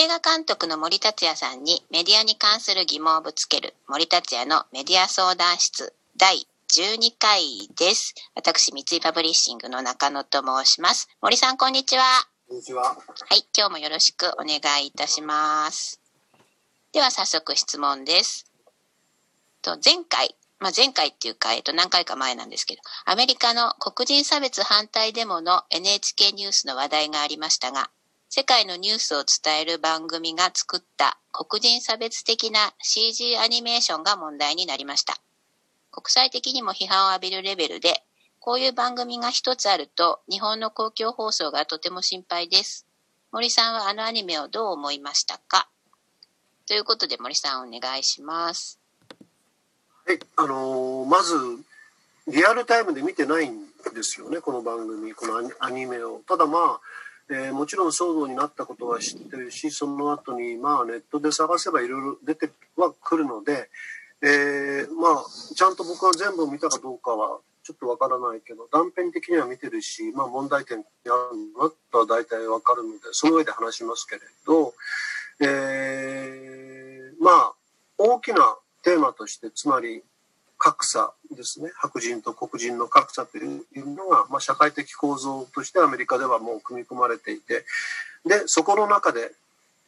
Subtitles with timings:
[0.00, 7.42] 映画監督の森達也さんにメディアに関する疑問をぶつける森達也のメディア相談室第12回
[7.76, 8.14] です。
[8.36, 11.08] 私、三井パブリッシングの中野と申します。
[11.20, 12.04] 森さん、こんにちは。
[12.46, 12.84] こんにちは。
[12.84, 12.94] は
[13.34, 16.00] い、今日もよろしくお願いいたします。
[16.92, 18.46] では早速質問です。
[19.62, 27.90] と前回、まあ、前回っていうか、えっと、何回か前なんですけど、アメリカの黒人差別反対デモの NHK ニュースの話題がありましたが、
[28.30, 35.16] 世界のニュースを伝える番組が作った黒人差別的な CG アニメーションが問題になりました。
[35.90, 38.04] 国際的にも批判を浴びるレベルで、
[38.38, 42.86] こういう番組が一つあると、日本の公共放送がとても心配です。
[43.32, 45.68] 森さんはあのアニメをどう思いましたか？
[46.66, 48.78] ということで森さんお願いします。
[50.06, 51.34] はい、あのーまず
[52.26, 56.80] リアルタイムで見てないんですよねこの番組このアニアニメをただまあ、
[57.30, 63.68] えーもちろん騒動になったことは知ってるしその後にまあネットで探せばいろいろ出てはくるので、
[64.22, 74.72] えーまあちゃんと僕は全部見たかどうかはちょっとわからないけど断片的には見てるし、まあ、問題点ってあるなとは大体わかるのでその上で話しますけれど、
[75.40, 77.54] えーまあ
[77.98, 80.02] 大きなテーマとしてつまり
[80.68, 81.70] 格差ですね。
[81.76, 87.64] 白人と黒人の格差というのが、まあ、社会的構造としてアメリカではもう組み込まれていて
[88.26, 89.32] でそこの中で、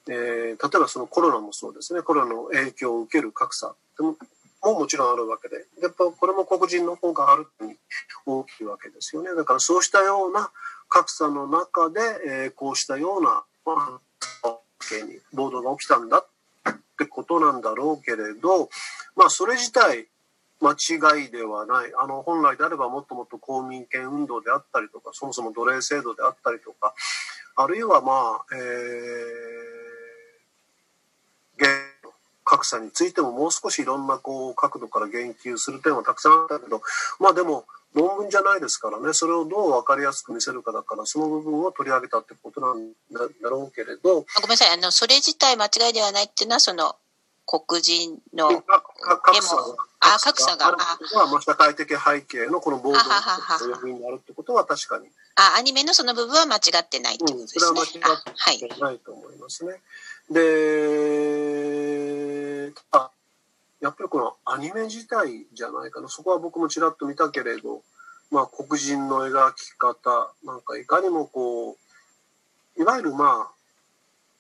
[0.08, 2.00] えー例えばそのコロナもそうですね。
[2.00, 4.16] コロナの影響を受ける格差も
[4.62, 5.66] もちろんあるわけで。
[5.82, 7.76] やっぱこれも黒人の方があるに
[8.24, 9.34] 大きいわけですよね。
[9.34, 10.50] だからそうしたような
[10.88, 14.00] 格差の中で、えーこうしたような、ま
[14.44, 14.58] あ、
[15.34, 18.68] 暴動が起きたんだってことなんだろうけれど
[19.16, 20.06] まあそれ自体
[20.60, 21.92] 間違いではない。
[21.98, 26.94] あの本来であればもっともっと公民権運動であったりとかそもそも奴隷制度であったりとか
[27.56, 31.66] あるいはまあ、えー、
[32.44, 36.82] 格差についてももう少しいろんなこう角度から言及する点はたくさんあったけど
[37.18, 37.64] まあでも
[37.94, 39.12] 論文じゃないですからね。
[39.12, 44.24] それをどう分かりやすく見せるかだからその部分を取り上げたってことなんだだろうけれど。
[44.36, 46.94] あごめんなさい、あの、それ自体間違いではないっていうのは、その、
[47.46, 49.56] 黒人の、格差
[50.00, 57.60] あ格差があることはまあ社会的背景のこの暴動のはははは要因になるってことは確かに、あ、アニメのその部分は間違ってないってことうん、ですね。
[57.60, 58.80] それは間違って。
[58.80, 59.80] ないと思いますね。
[60.30, 60.40] で、
[62.90, 63.10] ただ
[63.80, 67.82] やっぱりこのアニメ自体じゃないかな、そこは僕もちらっと見たけれど、
[68.30, 71.76] まあ黒人の描き方、なんかいかにもこう、
[72.80, 73.54] いわゆるまあ、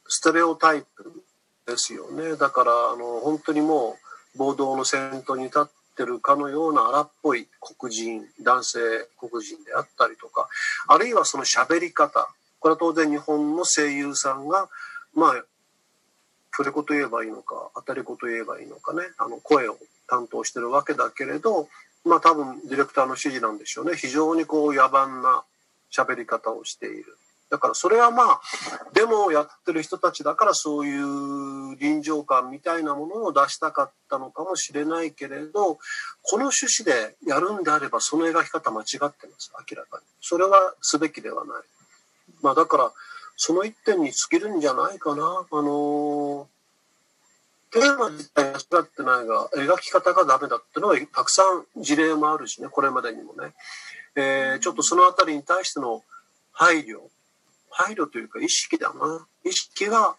[0.08, 1.22] ステレオタイプ
[1.66, 2.36] ですよね。
[2.36, 5.64] だから、あの、本当にもう暴動の先頭に立っ
[5.96, 8.78] てるかのような荒っぽい黒人、男性
[9.18, 10.48] 黒人であったりとか、
[10.88, 12.28] あるいはその喋り方。
[12.60, 14.68] これは当然日本の声優さんが、
[15.14, 15.44] まあ、
[16.52, 21.68] 触れ子と言えばいいのか、当たり子と言えばいいのかね、あの、声を担当してるわけだけれど、
[22.04, 23.96] まあ多分ディレクターの指示なんでしょうね。
[23.96, 25.42] 非常にこう野蛮な
[25.92, 27.16] 喋り方をしている。
[27.50, 28.40] だからそれはまあ、
[28.94, 35.78] デモをやってる人たちだからそういう臨場感みたいなものを出したかったのかもしれないけれど、
[36.22, 39.52] この趣旨でやるんであればその描き方間違ってます。
[39.70, 40.04] 明らかに。
[40.20, 41.62] それはすべきではない。
[42.42, 42.92] まあだから、
[43.36, 45.46] その一点に尽きるんじゃないかな。
[45.50, 46.46] あのー
[47.72, 53.54] テーマ自体間違ってないが、描き方がダメだっていうのはたくさん事例もあるしね、これまでにもね。
[54.16, 56.02] えーちょっとそのあたりに対しての
[56.52, 56.98] 配慮、
[57.70, 59.26] 配慮というか意識だな。
[59.44, 60.14] 意識が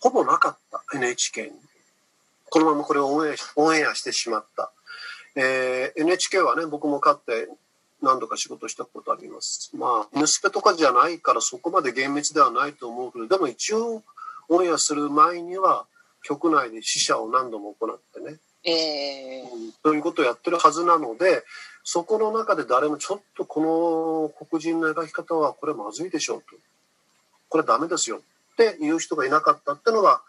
[0.00, 1.50] ほぼなかった NHK に。
[2.50, 4.70] このままこれをオンエアオンエアしてしまった。
[5.34, 7.48] えー NHK はね、僕もかって
[8.02, 9.70] 何度か仕事したことあります。
[9.74, 14.02] まあ、ニュースペとかじゃないからそこまで厳密ではないと思うけど、でも一応
[14.48, 15.86] オンエアする前には
[16.22, 21.42] 局内で死者を何度も行ってね、えー、ということをやってるはずなので、
[21.88, 26.46] そこの中で誰もちょっとこの黒人の描き方はこれまずいでしょうと。
[27.48, 30.20] これダメですよっていう人がいなかったってのが、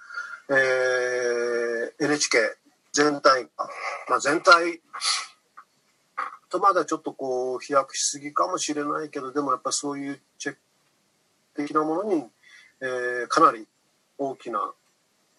[0.52, 2.38] えー NHK
[2.94, 3.48] 全体、
[4.08, 4.82] まあ全体
[6.52, 10.60] とまだちょっとこう飛躍しすぎかもしれないけど、でもやっぱそういうチェック
[11.56, 12.24] 的なものに、
[12.82, 13.66] えーかなり
[14.20, 14.60] 大きな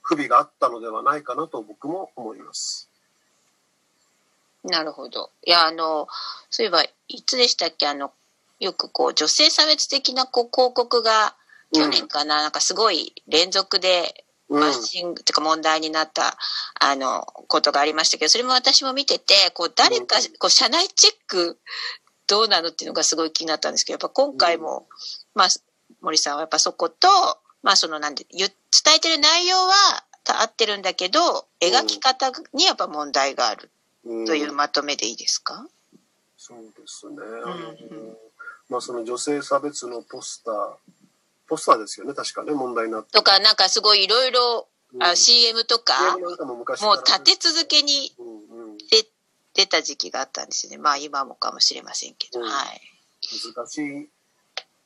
[0.02, 2.87] 不備があったのではないかなと僕も思います。
[4.64, 5.30] なるほど。
[5.44, 6.08] いや、あの、
[6.50, 8.12] そういえば、いつでしたっけ、あの、
[8.58, 11.36] よくこう、女性差別的なこう広告が、
[11.72, 14.60] 去年かな、なんかすごい連続でうん。
[14.60, 16.36] バッシングってか問題になった、
[16.80, 21.58] あの、ことがありましたけど、それも私も見てて、こう、誰か、こう、社内チェック
[22.26, 24.86] どうなのっていうのがすごい気になったんですけど、やっぱ今回も、
[25.34, 25.48] まあ、
[26.00, 27.08] 森さんはやっぱそこと、
[27.62, 28.48] まあそのなんで、伝
[28.96, 30.04] えてる内容は
[30.40, 31.20] 合ってるんだけど、
[31.60, 33.70] 描き方にやっぱ問題がある
[34.04, 35.68] というまとめでいいですか、うん、
[36.36, 37.16] そうですね。
[37.44, 38.16] あの、うんうん、
[38.68, 40.74] まあその女性差別のポスター、
[41.46, 43.12] ポスターですよね、確かね、問題になって。
[43.12, 44.68] とか、なんかすごいいろいろ、
[45.00, 48.14] あ CM とか、もう立て続けに
[48.90, 49.06] 出
[49.54, 50.78] 出た時期があったんですね。
[50.78, 52.80] まあ今もかもしれませんけど、はい。
[53.54, 54.08] 難しい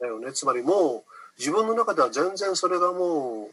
[0.01, 0.33] だよね。
[0.33, 3.51] つまりもう自分の中では全然それがも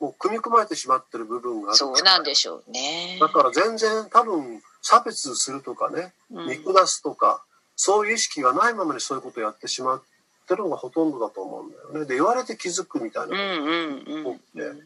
[0.00, 1.76] う、もう組み込まれてしまってる部分がある。
[1.76, 3.18] そうなんでしょうね。
[3.20, 7.42] だから全然多分差別するとかね、見下すとか、
[7.76, 10.02] そういう意識がないままにそういうことをやってしまっ
[10.46, 12.06] てるのがほとんどだと思うんだよね。
[12.06, 14.82] で、言われて気づくみたいなことが多くて。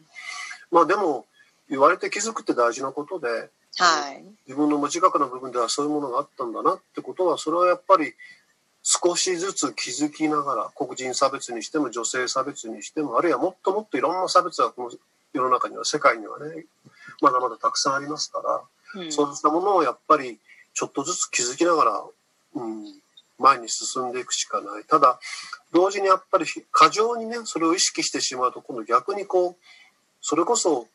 [0.71, 1.25] まあでも、
[1.69, 3.49] 言われて気づくって大事なことで、
[3.79, 8.13] はい、自分の無自覚な部分ではそういうものがあったんだなってことは、それはやっぱり
[8.83, 14.91] 少しずつ気づきながら、黒人差別にしても女性差別にしても、あるいはもっともっといろんな差別がこの
[15.33, 16.65] 世の中には、世界にはね、
[17.21, 18.61] まだまだたくさんありますから、
[18.95, 20.39] うん、そうしたものをやっぱり
[20.73, 22.03] ちょっとずつ気づきながら、
[22.55, 22.85] うん、
[23.39, 24.83] 前に進んでいくしかない。
[24.83, 25.19] ただ、
[25.71, 29.55] 同時にやっぱり過剰にね、それを意識してしまうと、今度逆にこう、
[30.21, 30.87] それこそ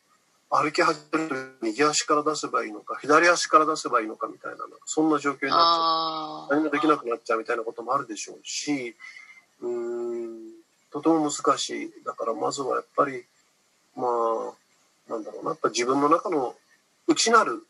[0.49, 6.59] 歩き始めると右足から出せばいいのか、左足から出せばいいのかみたいな、そんな状況になっちゃう。
[6.59, 8.95] 何もできなくなっちゃうみたいなこともあるでしょうし、
[9.61, 10.51] うん、
[10.91, 11.91] とても難しい。
[12.05, 13.25] だからまずはやっぱり、
[13.95, 16.55] まあ、なんだろうな、やっぱ自分の中の
[17.07, 17.65] 内なる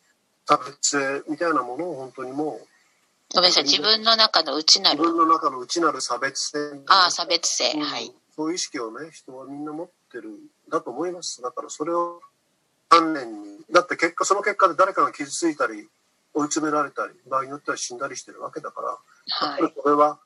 [0.45, 2.67] 差別性みたいなものを本当にもう、
[3.33, 4.99] ごめんなさい、自分の中の内なる。
[4.99, 8.13] 自分の中の内なる差別性、ね、ああ、差別性、はい。
[8.35, 10.29] そういう意識をね、人はみんな持ってる、
[10.69, 11.41] だと思います。
[11.41, 12.21] だからそれを
[12.89, 15.87] 丹念に、だって結果、その結果で誰かが傷ついたり、
[16.35, 20.19] 追い詰められたり、場合によっては死んだりしてるわけだから、はい、やっぱりこれは、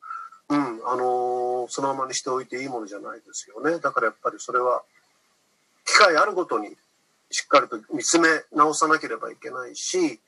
[0.49, 3.79] うん、あのー、そのままにしておいていいものじゃないですよね。
[3.79, 4.83] だからやっぱりそれは、
[5.85, 6.75] 機会あるごとに
[7.29, 10.19] しっかりと見つめ直さなければいけないし、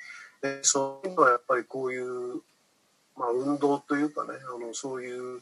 [0.41, 2.41] でそういうのはやっぱりこういう、
[3.17, 5.41] まあ、運動というかね、あのそういう、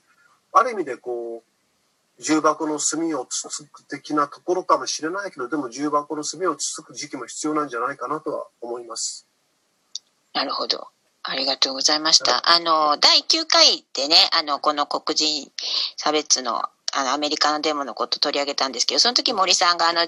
[0.53, 9.27] ある意味でこう、重箱の隅をつつく的なところかもしれないけど、でも重箱の隅をつつく時期も必要なんじゃないかなとは思います。
[10.33, 10.87] なるほど。
[11.23, 12.49] ありがとうございました。
[12.49, 15.51] あの、第9回でね、あの、この黒人
[15.97, 16.63] 差別の、
[16.93, 20.05] あの、アメリカのデモのこと取り上げたんですけど、その時森さんがあの、あ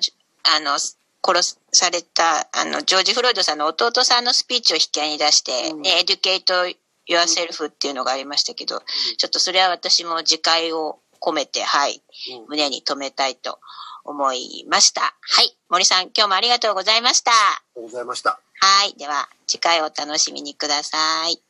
[0.62, 0.80] の、
[1.25, 6.68] 殺された、あの、ジョージ・フロイドさんの弟さんのスピーチを引き合いに出して、うん、ね、エデュケイト・
[7.07, 8.81] ユア・セルフっていうのがありましたけど、うん、
[9.18, 12.01] ちょっとそれは私も自戒を込めて、はい、
[12.42, 13.60] うん、胸に留めたいと
[14.06, 15.01] 思いました。
[15.01, 17.31] はい、森さん、今日もありがとうございました。
[17.31, 18.39] ありがとうございました。
[18.62, 21.49] はい、では、次回お楽しみにください。